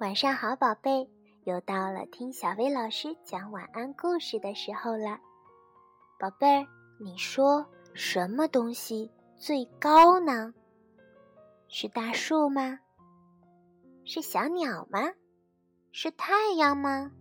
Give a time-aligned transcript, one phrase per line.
[0.00, 1.10] 晚上好，宝贝，
[1.44, 5.20] 又到了听小薇老师讲晚安故事的时候了。
[6.18, 6.66] 宝贝儿，
[6.98, 10.54] 你说什么东西最高呢？
[11.68, 12.80] 是大树吗？
[14.06, 15.00] 是小鸟吗？
[15.92, 17.12] 是太阳吗？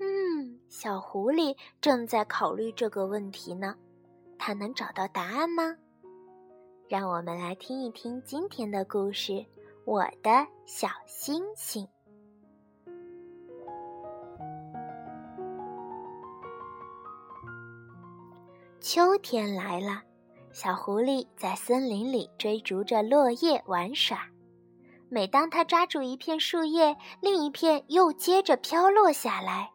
[0.00, 3.74] 嗯，小狐狸正在考虑这个问题呢。
[4.38, 5.74] 它能找到答案吗？
[6.86, 9.46] 让我们来听一听今天的故事。
[9.86, 11.86] 我的小星星。
[18.80, 20.02] 秋天来了，
[20.52, 24.26] 小狐狸在森林里追逐着落叶玩耍。
[25.10, 29.70] 每当它抓住一片树叶，另一片又接着飘落下来。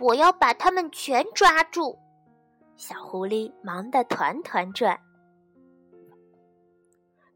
[0.00, 1.96] 我要把它们全抓住！
[2.76, 4.98] 小狐狸忙得团团转。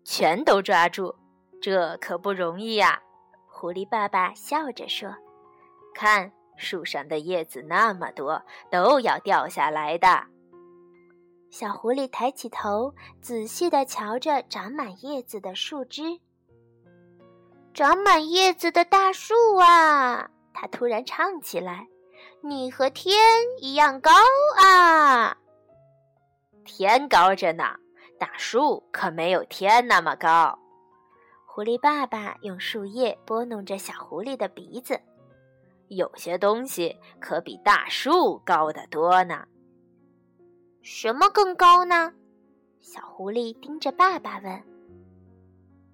[0.02, 1.14] 全都抓住！
[1.60, 3.00] 这可不容易呀，
[3.46, 5.14] 狐狸爸爸笑着说
[5.94, 10.24] ：“看树上的叶子那么多，都要掉下来的。”
[11.50, 16.20] 小狐狸抬起头，仔细地瞧着长满叶子的树枝。
[17.74, 20.28] 长满叶子的大树啊！
[20.52, 21.86] 它突然唱起来
[22.42, 23.16] ：“你和天
[23.60, 24.10] 一样高
[24.60, 25.36] 啊！”
[26.64, 27.64] 天高着呢，
[28.18, 30.58] 大树可没有天那么高。
[31.58, 35.00] 狐狸爸爸用树叶拨弄着小狐狸的鼻子，
[35.88, 39.44] 有些东西可比大树高得多呢。
[40.82, 42.12] 什么更高呢？
[42.80, 44.62] 小狐狸盯着爸爸问。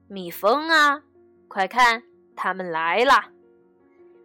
[0.06, 1.03] 蜜蜂啊，
[1.48, 2.03] 快看，
[2.37, 3.15] 它们来了！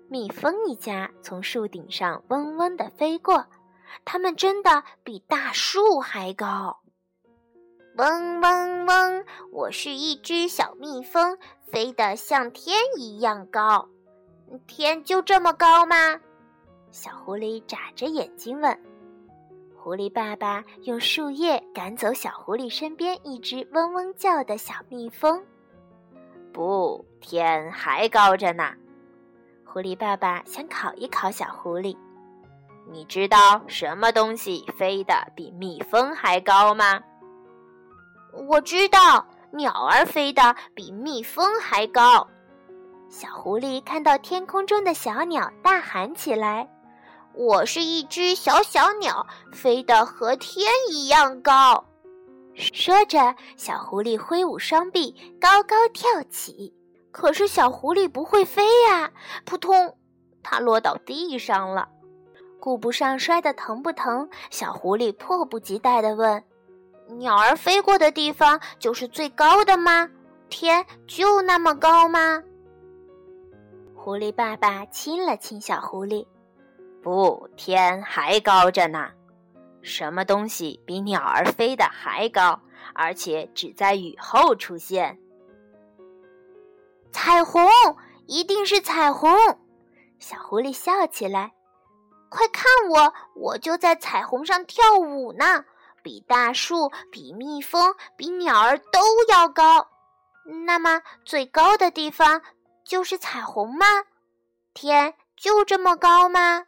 [0.10, 3.46] 蜜蜂一家从树顶上嗡嗡地飞过，
[4.04, 6.79] 它们真的比大树还高。
[8.00, 9.26] 嗡嗡嗡！
[9.52, 11.38] 我是一只小蜜蜂，
[11.68, 13.90] 飞得像天一样高。
[14.68, 16.18] 天就这么高吗？
[16.92, 18.80] 小狐狸眨着眼睛问。
[19.76, 25.44] 狐狸爸爸用树叶赶走小狐狸身边一只嗡嗡叫的小蜜蜂。
[26.54, 28.72] 不，天还高着呢。
[29.66, 31.98] 狐狸爸爸想考一考小狐狸：
[32.90, 37.02] 你知道什么东西飞得比蜜蜂还高吗？
[38.48, 42.28] 我知道，鸟儿飞得比蜜蜂还高。
[43.10, 46.70] 小狐狸看到天空中的小鸟，大喊起来
[47.34, 51.84] ：“我是一只小小鸟，飞得和天一样高！”
[52.56, 56.74] 说着，小狐狸挥舞双臂，高高跳起。
[57.12, 59.12] 可是小狐狸不会飞呀！
[59.44, 59.98] 扑通，
[60.44, 61.90] 它落到地上了。
[62.60, 66.44] 顾不上摔得疼不疼，小狐狸迫不及待地问。
[67.18, 70.10] 鸟儿飞过的地方就是最高的吗？
[70.48, 72.42] 天就那么高吗？
[73.96, 76.26] 狐狸爸爸亲了亲小狐狸，
[77.02, 79.10] 不，天还高着呢。
[79.82, 82.60] 什么东西比鸟儿飞的还高，
[82.94, 85.20] 而且只在雨后出现？
[87.12, 87.68] 彩虹，
[88.28, 89.32] 一定是彩虹！
[90.20, 91.54] 小狐狸笑起来，
[92.30, 95.66] 快看我，我就在彩虹上跳舞呢。
[96.10, 99.00] 比大树、比蜜蜂、比鸟儿都
[99.30, 99.88] 要高，
[100.66, 102.42] 那么最高的地方
[102.84, 103.86] 就是彩虹吗？
[104.74, 106.66] 天就这么高吗？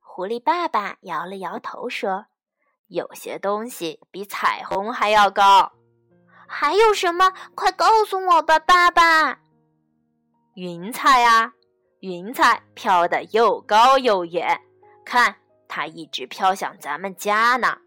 [0.00, 2.26] 狐狸爸爸摇了摇头说
[2.90, 5.70] ：“有些东西比彩虹还要高。
[6.48, 7.32] 还有什么？
[7.54, 9.38] 快告诉我吧，爸爸。”
[10.58, 11.52] 云彩啊，
[12.00, 14.60] 云彩飘得又高又远，
[15.04, 15.36] 看。
[15.78, 17.78] 它一直飘向咱们家呢。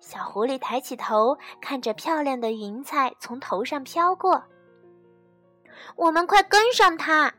[0.00, 4.44] 小狐狸抬起头，看着漂亮的云彩从头上飘过。
[5.96, 7.32] 我们快跟上它！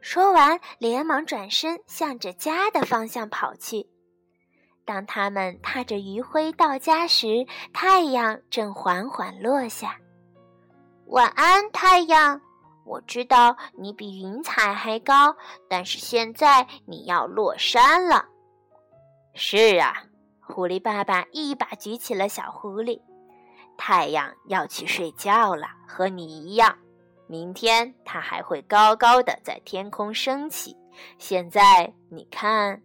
[0.00, 3.86] 说完，连忙转身向着家的方向跑去。
[4.86, 9.98] 当他们踏着余晖到家时，太阳正缓缓落下。
[11.08, 12.40] 晚安，太阳！
[12.86, 15.36] 我知道你比云彩还高，
[15.68, 18.30] 但是现在你要落山了。
[19.34, 20.04] 是啊，
[20.40, 23.00] 狐狸爸爸一把举起了小狐狸。
[23.78, 26.76] 太阳要去睡觉了，和你一样。
[27.26, 30.76] 明天它还会高高的在天空升起。
[31.18, 32.82] 现在你看，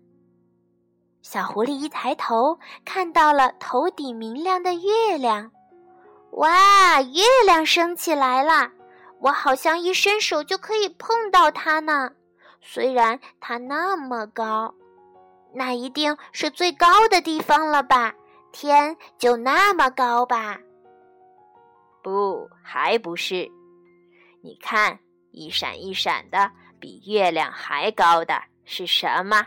[1.22, 5.52] 小狐狸一抬头，看到了头顶明亮的月亮。
[6.32, 8.72] 哇，月亮升起来了！
[9.20, 12.12] 我好像一伸手就可以碰到它呢。
[12.62, 14.74] 虽然它那么高。
[15.58, 18.14] 那一定是最高的地方了吧？
[18.52, 20.60] 天就那么高吧？
[22.04, 23.50] 不，还不是。
[24.42, 24.98] 你看，
[25.32, 26.50] 一闪一闪的，
[26.80, 29.46] 比月亮还高的是什么？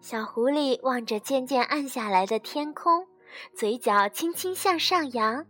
[0.00, 3.06] 小狐狸望着渐渐暗下来的天空，
[3.54, 5.44] 嘴角轻轻向上扬。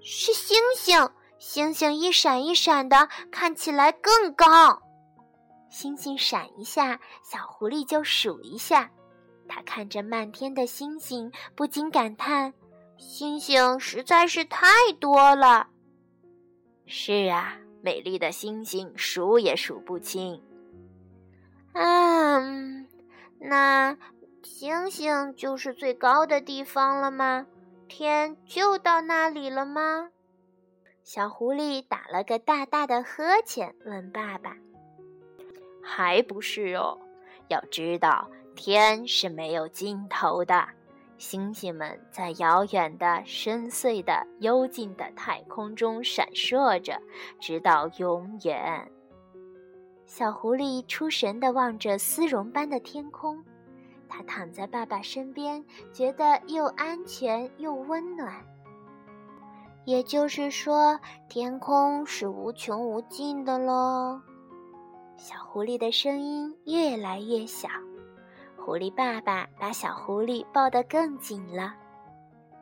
[0.00, 4.82] 是星星，星星一闪一闪的，看起来更高。
[5.78, 8.90] 星星闪一下，小狐狸就数一下。
[9.46, 12.52] 它看着漫天的星星，不禁感叹：
[12.96, 15.68] 星星实在是太多了。
[16.84, 20.42] 是啊，美丽的星星数也数不清。
[21.74, 22.88] 嗯，
[23.38, 23.96] 那
[24.42, 27.46] 星星就是最高的地方了吗？
[27.86, 30.08] 天就到那里了吗？
[31.04, 34.56] 小狐狸打了个大大的呵欠，问爸爸
[35.90, 36.98] ：“还不是哦，
[37.48, 40.68] 要知道天是没有尽头的，
[41.16, 47.00] 星星们在遥远的、深邃的、幽静的太空中闪烁着，
[47.40, 48.90] 直到永远。”
[50.04, 53.42] 小狐狸出神地望着丝绒般的天空。
[54.10, 58.34] 它躺在爸爸身边，觉得又安全又温暖。
[59.84, 64.20] 也就是说，天空是无穷无尽的喽。
[65.18, 67.68] 小狐狸的声音越来越小，
[68.56, 71.74] 狐狸爸爸把小狐狸抱得更紧了。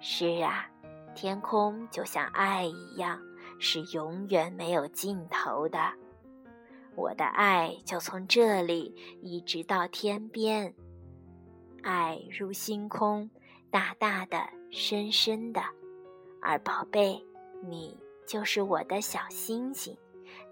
[0.01, 0.67] 是啊，
[1.15, 3.21] 天空就像爱一样，
[3.59, 5.79] 是永远没有尽头的。
[6.95, 10.75] 我的爱就从这里一直到天边。
[11.83, 13.29] 爱如星空，
[13.71, 15.61] 大大的，深深的，
[16.41, 17.23] 而宝贝，
[17.63, 19.95] 你就是我的小星星，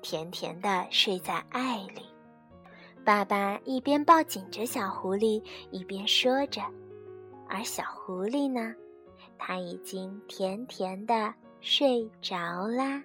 [0.04, 2.02] 甜甜的睡在爱里。
[3.04, 6.60] 爸爸一边抱紧着小狐狸，一边说着，
[7.48, 8.74] 而小狐狸呢，
[9.38, 12.36] 它已经甜甜的睡着
[12.68, 13.02] 啦。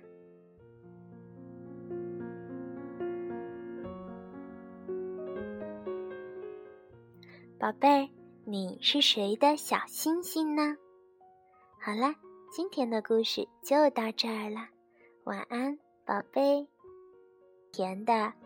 [7.57, 8.07] 宝贝。
[8.45, 10.75] 你是谁的小星星呢？
[11.80, 12.16] 好了，
[12.52, 14.68] 今天的故事就到这儿了，
[15.25, 16.68] 晚安，宝贝，
[17.71, 18.39] 甜的。